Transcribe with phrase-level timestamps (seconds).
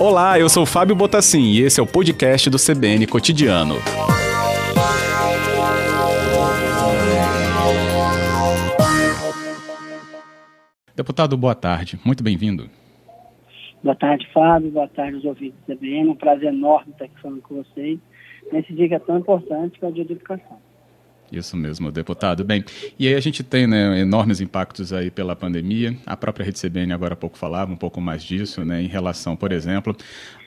[0.00, 3.74] Olá, eu sou Fábio Botassin e esse é o podcast do CBN Cotidiano.
[10.96, 11.98] Deputado, boa tarde.
[12.04, 12.70] Muito bem-vindo.
[13.82, 14.70] Boa tarde, Fábio.
[14.70, 16.10] Boa tarde aos ouvintes do CBN.
[16.10, 17.98] Um prazer enorme estar aqui falando com vocês
[18.52, 20.58] nesse dia que é tão importante, que é o dia da educação.
[21.30, 22.42] Isso mesmo, deputado.
[22.42, 22.64] Bem,
[22.98, 25.96] e aí a gente tem né, enormes impactos aí pela pandemia.
[26.06, 29.36] A própria Rede CBN agora há pouco falava um pouco mais disso, né, em relação,
[29.36, 29.94] por exemplo,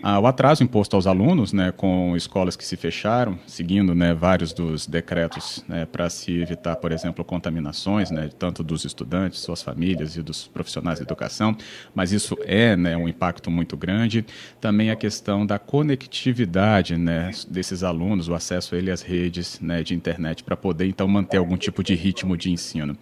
[0.01, 4.87] ao atraso imposto aos alunos, né, com escolas que se fecharam, seguindo né, vários dos
[4.87, 10.23] decretos né, para se evitar, por exemplo, contaminações, né, tanto dos estudantes, suas famílias e
[10.23, 11.55] dos profissionais de educação.
[11.93, 14.25] Mas isso é né, um impacto muito grande.
[14.59, 19.84] Também a questão da conectividade né, desses alunos, o acesso a ele às redes né,
[19.84, 22.95] de internet para poder poder então manter algum tipo de ritmo de ensino.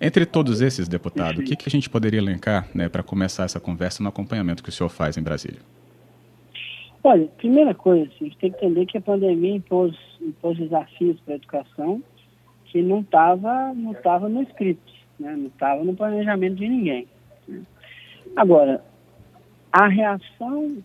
[0.00, 3.58] Entre todos esses, deputado, o que, que a gente poderia elencar né, para começar essa
[3.58, 5.58] conversa no acompanhamento que o senhor faz em Brasília?
[7.02, 11.34] Olha, primeira coisa, a gente tem que entender que a pandemia impôs, impôs desafios para
[11.34, 12.00] a educação
[12.66, 15.34] que não estava não tava no script, né?
[15.36, 17.08] não estava no planejamento de ninguém.
[17.48, 17.62] Né?
[18.36, 18.84] Agora,
[19.72, 20.78] a reação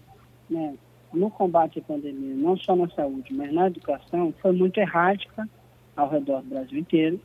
[0.50, 0.74] né,
[1.14, 5.48] no combate à pandemia, não só na saúde, mas na educação, foi muito errática
[5.95, 7.20] ao redor do Brasil inteiro.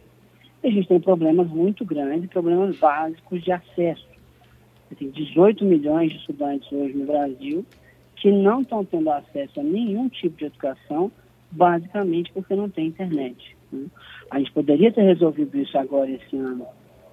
[0.63, 4.07] E a gente tem problemas muito grandes, problemas básicos de acesso.
[4.99, 7.65] Tem 18 milhões de estudantes hoje no Brasil
[8.17, 11.13] que não estão tendo acesso a nenhum tipo de educação,
[11.51, 13.57] basicamente porque não tem internet.
[13.71, 13.87] Né?
[14.31, 16.67] A gente poderia ter resolvido isso agora, esse ano,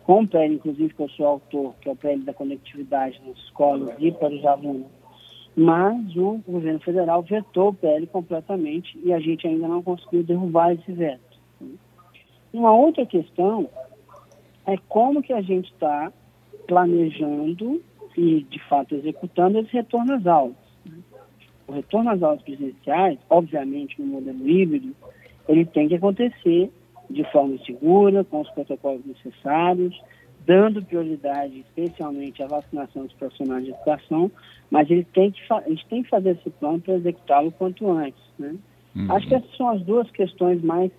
[0.05, 3.37] com o PL, inclusive, que eu sou autor, que é o PL da conectividade nas
[3.37, 4.87] escolas e para os alunos,
[5.55, 10.73] mas o governo federal vetou o PL completamente e a gente ainda não conseguiu derrubar
[10.73, 11.32] esse veto.
[12.53, 13.69] Uma outra questão
[14.65, 16.11] é como que a gente está
[16.67, 17.81] planejando
[18.15, 20.55] e, de fato, executando esse retorno às aulas.
[21.67, 24.95] O retorno às aulas presenciais, obviamente, no modelo híbrido,
[25.47, 26.71] ele tem que acontecer
[27.09, 29.99] de forma segura, com os protocolos necessários,
[30.45, 34.31] dando prioridade especialmente à vacinação dos profissionais de educação,
[34.69, 38.21] mas ele tem que a gente tem que fazer esse plano para executá-lo quanto antes.
[38.37, 38.55] Né?
[38.95, 39.11] Uhum.
[39.11, 40.91] Acho que essas são as duas questões mais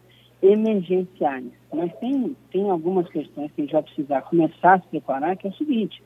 [0.45, 1.51] emergenciais.
[1.73, 5.47] Mas tem, tem algumas questões que a gente vai precisar começar a se preparar, que
[5.47, 6.03] é o seguinte.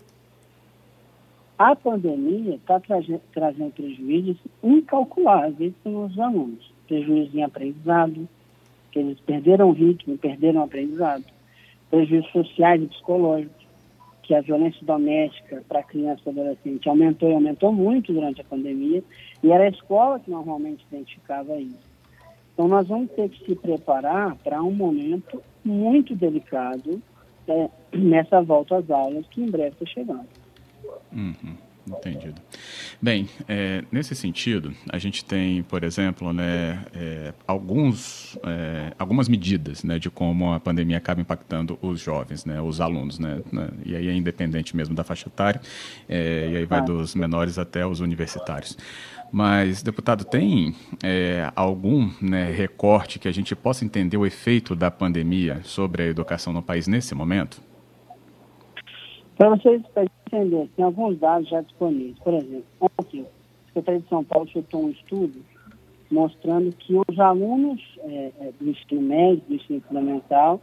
[1.59, 6.73] A pandemia está trazendo prejuízos incalculáveis para os alunos.
[6.87, 8.29] Prejuízo em aprendizado,
[8.93, 11.25] que eles perderam o ritmo, perderam o aprendizado.
[11.91, 13.67] Prejuízos sociais e psicológicos,
[14.23, 19.03] que a violência doméstica para criança e adolescente aumentou e aumentou muito durante a pandemia,
[19.43, 21.98] e era a escola que normalmente identificava isso.
[22.59, 27.01] Então, nós vamos ter que se preparar para um momento muito delicado
[27.47, 30.27] é, nessa volta às aulas que em breve está chegando.
[31.13, 31.57] Uhum.
[31.87, 32.43] Entendido.
[33.01, 39.85] Bem, é, nesse sentido, a gente tem, por exemplo, né, é, alguns, é, algumas medidas
[39.85, 43.95] né, de como a pandemia acaba impactando os jovens, né, os alunos, né, né e
[43.95, 45.61] aí é independente mesmo da faixa etária,
[46.09, 46.83] é, e aí vai ah.
[46.83, 48.77] dos menores até os universitários.
[49.31, 54.91] Mas, deputado, tem é, algum né, recorte que a gente possa entender o efeito da
[54.91, 57.63] pandemia sobre a educação no país nesse momento?
[59.37, 59.83] Para vocês
[60.35, 62.19] entender, tem alguns dados já disponíveis.
[62.19, 65.41] Por exemplo, ontem, a Secretaria de São Paulo soltou um estudo
[66.11, 70.61] mostrando que os alunos é, é do ensino médio, do ensino fundamental,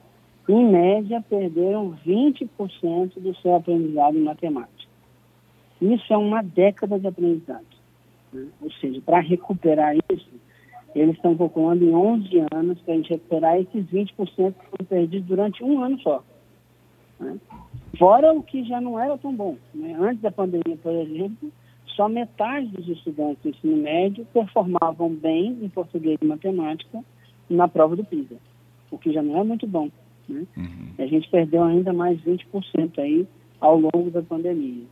[0.48, 4.90] em média, perderam 20% do seu aprendizado em matemática.
[5.82, 7.66] Isso é uma década de aprendizado.
[8.32, 8.48] Né?
[8.62, 10.30] Ou seja, para recuperar isso,
[10.94, 14.14] eles estão calculando em 11 anos para a gente recuperar esses 20%
[14.54, 16.24] que foram perdidos durante um ano só.
[17.20, 17.38] Né?
[17.98, 19.58] Fora o que já não era tão bom.
[19.74, 19.96] Né?
[20.00, 21.52] Antes da pandemia, por exemplo,
[21.88, 27.04] só metade dos estudantes do ensino médio performavam bem em português e matemática
[27.50, 28.36] na prova do PISA,
[28.92, 29.90] o que já não é muito bom.
[30.28, 30.46] Né?
[30.58, 30.90] Uhum.
[30.98, 33.28] A gente perdeu ainda mais 20% aí
[33.62, 34.84] ao longo da pandemia.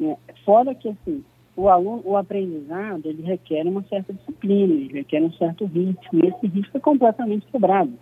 [0.00, 1.24] É, fora que, assim,
[1.56, 6.28] o aluno, o aprendizado, ele requer uma certa disciplina, ele requer um certo ritmo, e
[6.28, 7.92] esse ritmo é completamente quebrado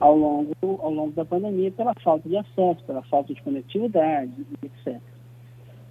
[0.00, 4.32] ao longo, ao longo da pandemia pela falta de acesso, pela falta de conectividade,
[4.62, 5.00] etc.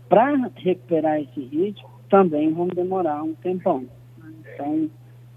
[0.07, 3.85] Para recuperar esse ritmo, também vamos demorar um tempão.
[4.53, 4.89] Então,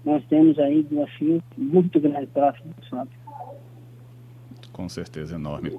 [0.05, 3.09] nós temos aí desafios muito grandes pela frente,
[4.71, 5.77] Com certeza, enorme.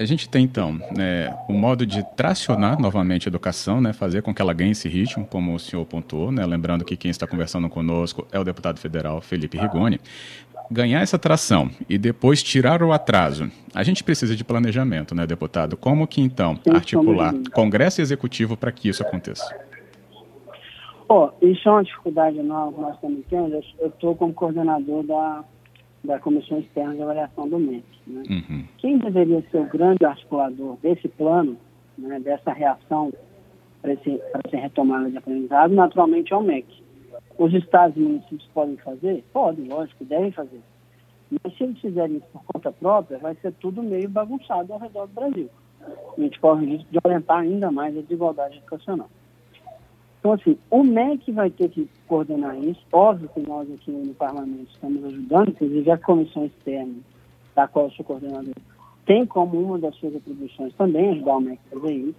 [0.00, 4.32] A gente tem, então, né, o modo de tracionar novamente a educação, né, fazer com
[4.32, 7.68] que ela ganhe esse ritmo, como o senhor pontuou, né, lembrando que quem está conversando
[7.68, 10.00] conosco é o deputado federal Felipe Rigoni.
[10.70, 15.76] Ganhar essa tração e depois tirar o atraso, a gente precisa de planejamento, né, deputado?
[15.76, 19.54] Como que então articular Congresso e Executivo para que isso aconteça?
[21.08, 23.64] Oh, isso é uma dificuldade nova que nós estamos tendo.
[23.78, 25.44] Eu estou como coordenador da,
[26.04, 27.84] da Comissão Externa de Avaliação do MEC.
[28.06, 28.22] Né?
[28.28, 28.64] Uhum.
[28.76, 31.56] Quem deveria ser o grande articulador desse plano,
[31.96, 33.10] né, dessa reação
[33.80, 36.66] para essa retomada de aprendizado, naturalmente é o MEC.
[37.38, 39.24] Os estados e municípios podem fazer?
[39.32, 40.60] Podem, lógico, devem fazer.
[41.30, 45.06] Mas se eles fizerem isso por conta própria, vai ser tudo meio bagunçado ao redor
[45.06, 45.48] do Brasil.
[46.16, 49.08] A gente corre o risco de aumentar ainda mais a desigualdade educacional.
[50.18, 52.80] Então, assim, o MEC vai ter que coordenar isso.
[52.92, 56.94] Óbvio que nós aqui no parlamento estamos ajudando, inclusive a comissão externa,
[57.54, 58.54] da qual eu sou coordenador,
[59.06, 62.18] tem como uma das suas atribuições também ajudar o MEC a fazer isso.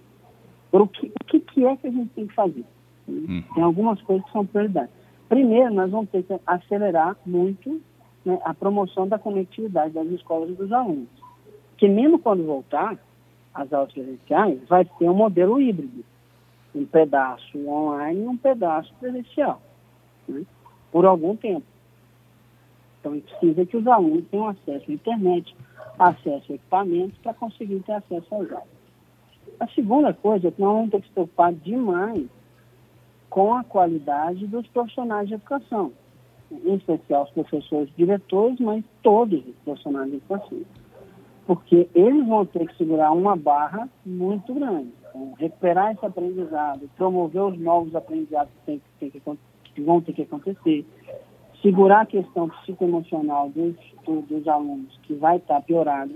[0.72, 2.64] O que, o que, é que a gente tem que fazer?
[3.08, 3.42] Hum.
[3.54, 4.99] Tem algumas coisas que são prioridades.
[5.30, 7.80] Primeiro, nós vamos ter que acelerar muito
[8.24, 11.08] né, a promoção da conectividade das escolas e dos alunos.
[11.70, 12.98] Porque mesmo quando voltar
[13.54, 16.04] às aulas presenciais, vai ter um modelo híbrido.
[16.74, 19.62] Um pedaço online e um pedaço presencial.
[20.26, 20.42] Né,
[20.90, 21.66] por algum tempo.
[22.98, 25.56] Então, precisa que os alunos tenham acesso à internet,
[25.96, 28.80] acesso a equipamentos para conseguir ter acesso às aulas.
[29.60, 32.26] A segunda coisa é que nós vamos ter que se preocupar demais
[33.30, 35.92] com a qualidade dos profissionais de educação,
[36.50, 40.58] em especial os professores diretores, mas todos os profissionais de educação.
[41.46, 44.92] Porque eles vão ter que segurar uma barra muito grande.
[45.08, 49.22] Então, recuperar esse aprendizado, promover os novos aprendizados que, tem, tem que,
[49.74, 50.84] que vão ter que acontecer,
[51.62, 53.76] segurar a questão psicoemocional dos,
[54.28, 56.12] dos alunos, que vai estar piorada.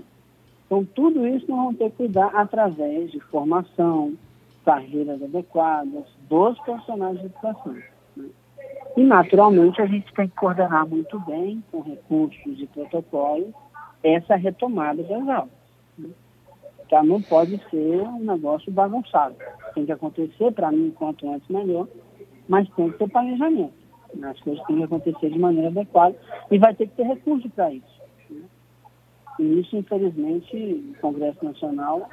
[0.65, 4.13] Então, tudo isso nós vamos ter que cuidar através de formação,
[4.65, 7.77] carreiras adequadas dos profissionais de educação.
[8.17, 8.29] Né?
[8.97, 13.53] E, naturalmente, a gente tem que coordenar muito bem, com recursos e protocolos,
[14.03, 15.49] essa retomada das aulas.
[15.97, 16.09] Né?
[16.89, 17.03] Tá?
[17.03, 19.35] Não pode ser um negócio bagunçado.
[19.73, 21.87] Tem que acontecer, para mim, quanto antes melhor,
[22.47, 23.73] mas tem que ter planejamento.
[24.15, 24.29] Né?
[24.29, 26.15] As coisas têm que acontecer de maneira adequada
[26.49, 28.01] e vai ter que ter recurso para isso.
[28.29, 28.41] Né?
[29.39, 30.55] E isso, infelizmente,
[30.95, 32.09] o Congresso Nacional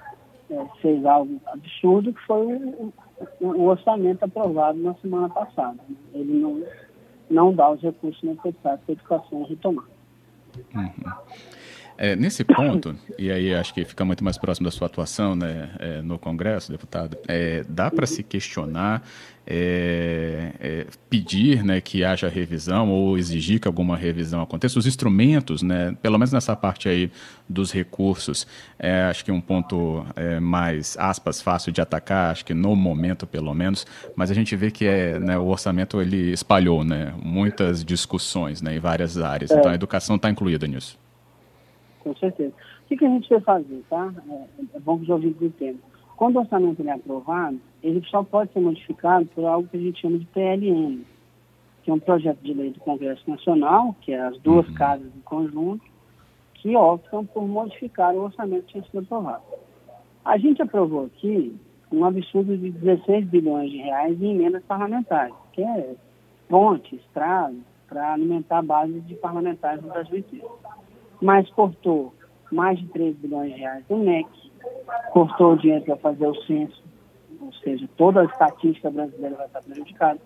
[0.53, 2.93] é, fez algo absurdo, que foi o,
[3.41, 5.79] o, o, orçamento aprovado na semana passada.
[6.13, 6.63] Ele não,
[7.31, 9.87] não dá os recursos necessários para a educação retomar.
[10.75, 11.13] Uhum.
[12.03, 15.71] É, nesse ponto, e aí acho que fica muito mais próximo da sua atuação né,
[15.79, 19.05] é, no Congresso, deputado, é, dá para se questionar,
[19.47, 24.81] é, é, pedir né, que haja revisão ou exigir que alguma revisão aconteça?
[24.81, 27.09] Os instrumentos, né, pelo menos nessa parte aí
[27.49, 28.49] dos recursos,
[28.81, 30.05] é, acho que um ponto
[30.41, 34.73] mais, aspas, fácil de atacar, acho que no momento pelo menos, mas a gente vê
[34.73, 39.71] que é, né, o orçamento ele espalhou né, muitas discussões né, em várias áreas, então
[39.71, 41.01] a educação está incluída nisso
[42.03, 42.53] com certeza.
[42.85, 44.13] O que, que a gente vai fazer, tá?
[44.29, 45.81] É, é bom que os ouvintes entendam.
[46.17, 50.01] Quando o orçamento é aprovado, ele só pode ser modificado por algo que a gente
[50.01, 51.05] chama de PLN,
[51.83, 54.75] que é um projeto de lei do Congresso Nacional, que é as duas uhum.
[54.75, 55.85] casas em conjunto,
[56.55, 59.43] que optam por modificar o orçamento que tinha sido aprovado.
[60.25, 61.57] A gente aprovou aqui
[61.91, 65.95] um absurdo de 16 bilhões de reais em emendas parlamentares, que é
[66.49, 67.57] ponte, estrada,
[67.89, 70.51] para alimentar a base de parlamentares no Brasil inteiro
[71.23, 72.13] mas cortou
[72.51, 74.29] mais de 3 bilhões de reais do MEC,
[75.13, 76.83] cortou o dinheiro para fazer o censo,
[77.41, 80.21] ou seja, toda a estatística brasileira vai estar prejudicada.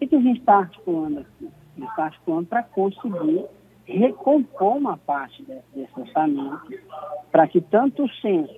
[0.00, 1.48] O que a gente está articulando aqui?
[1.76, 3.44] A gente está articulando para conseguir
[3.84, 6.60] recompor uma parte desse orçamento
[7.30, 8.54] para que tanto o censo,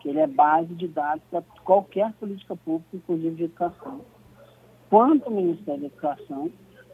[0.00, 4.00] que ele é base de dados para qualquer política pública, inclusive de educação,
[4.88, 6.50] quanto o Ministério da Educação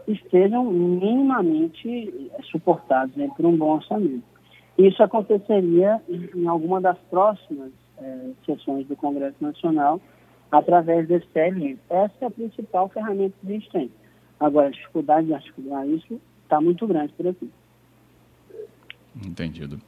[0.07, 4.32] estejam minimamente suportados né, por um bom orçamento.
[4.79, 10.01] Isso aconteceria em alguma das próximas é, sessões do Congresso Nacional
[10.51, 11.79] através desse PLN.
[11.89, 13.91] Essa é a principal ferramenta que a gente tem.
[14.39, 17.51] Agora, a dificuldade de articular isso está muito grande por aqui.
[19.25, 19.81] Entendido.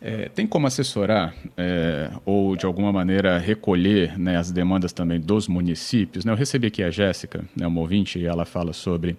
[0.00, 5.48] É, tem como assessorar é, ou, de alguma maneira, recolher né, as demandas também dos
[5.48, 6.24] municípios?
[6.24, 6.30] Né?
[6.30, 9.16] Eu recebi aqui a Jéssica, né, uma ouvinte, e ela fala sobre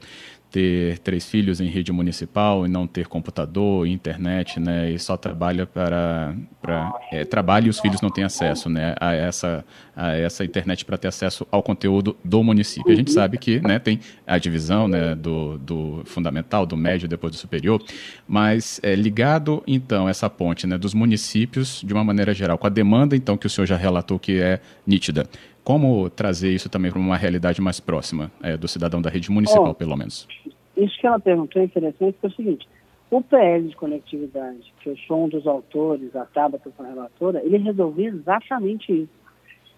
[0.51, 5.65] ter três filhos em rede municipal e não ter computador, internet, né, e só trabalha
[5.65, 9.63] para, para é, trabalha e os filhos não têm acesso, né, a essa
[9.95, 12.89] a essa internet para ter acesso ao conteúdo do município.
[12.89, 17.33] A gente sabe que, né, tem a divisão, né, do, do fundamental, do médio, depois
[17.33, 17.83] do superior,
[18.25, 22.69] mas é, ligado então essa ponte, né, dos municípios de uma maneira geral, com a
[22.69, 25.27] demanda então que o senhor já relatou que é nítida.
[25.63, 29.71] Como trazer isso também para uma realidade mais próxima é, do cidadão da rede municipal,
[29.71, 30.27] oh, pelo menos?
[30.75, 32.67] Isso que ela perguntou é interessante, porque é o seguinte,
[33.11, 37.41] O PL de conectividade, que eu sou um dos autores, a Tabata foi a relatora,
[37.43, 39.19] ele resolvia exatamente isso.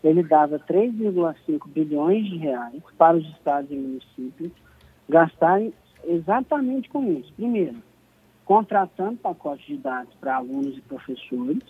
[0.03, 4.51] Ele dava 3,5 bilhões de reais para os estados e municípios
[5.07, 5.73] gastarem
[6.03, 7.31] exatamente com isso.
[7.33, 7.77] Primeiro,
[8.45, 11.63] contratando pacotes de dados para alunos e professores.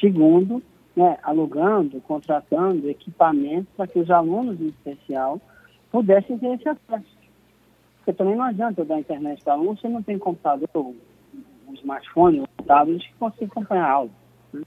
[0.00, 0.62] Segundo,
[0.96, 5.40] né, alugando, contratando equipamentos para que os alunos, em especial,
[5.90, 7.20] pudessem ter esse acesso.
[7.98, 12.40] Porque também não adianta eu dar internet para aluno se não tem computador, um smartphone,
[12.40, 14.10] um tablet que consiga acompanhar a aula.
[14.52, 14.62] Né?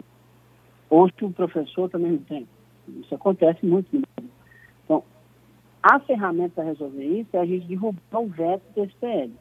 [0.89, 2.47] Ou se o professor também não tem.
[2.87, 3.87] Isso acontece muito.
[4.83, 5.03] Então,
[5.81, 9.31] a ferramenta para resolver isso é a gente derrubar o veto do SPL,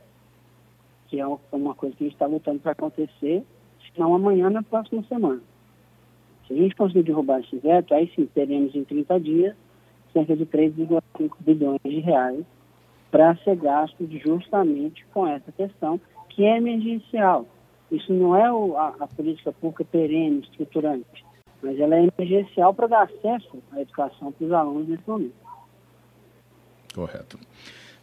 [1.08, 3.44] que é uma coisa que a gente está lutando para acontecer,
[3.80, 5.42] se não amanhã, na próxima semana.
[6.52, 9.56] Se a gente conseguir derrubar esse veto, aí sim teremos em 30 dias
[10.12, 12.44] cerca de 3,5 bilhões de reais
[13.10, 17.46] para ser gasto justamente com essa questão que é emergencial.
[17.90, 21.24] Isso não é o, a, a, política pública perene, estruturante,
[21.62, 25.34] mas ela é emergencial para dar acesso à educação para os alunos nesse momento.
[26.94, 27.38] Correto.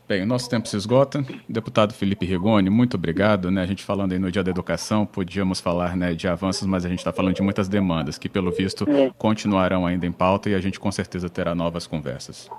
[0.09, 1.23] Bem, o nosso tempo se esgota.
[1.47, 3.51] Deputado Felipe Rigoni, muito obrigado.
[3.51, 3.61] Né?
[3.61, 6.89] A gente falando aí no Dia da Educação, podíamos falar né, de avanços, mas a
[6.89, 9.11] gente está falando de muitas demandas que, pelo visto, é.
[9.19, 12.49] continuarão ainda em pauta e a gente com certeza terá novas conversas.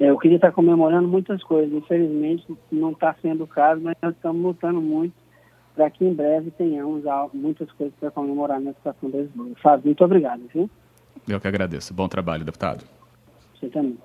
[0.00, 1.72] É, eu queria estar comemorando muitas coisas.
[1.72, 5.14] Infelizmente, não está sendo o caso, mas nós estamos lutando muito
[5.76, 9.54] para que em breve tenhamos muitas coisas para comemorar na educação brasileira.
[9.62, 10.68] Fábio, muito obrigado, viu?
[11.28, 11.94] Eu que agradeço.
[11.94, 12.84] Bom trabalho, deputado.
[13.54, 13.96] Você também.